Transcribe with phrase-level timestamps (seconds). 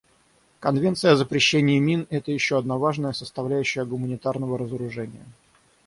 [0.59, 5.23] Конвенция о запрещении мин— это еще одна важная составляющая гуманитарного разоружения.